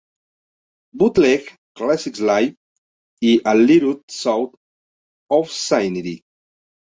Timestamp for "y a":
3.21-3.53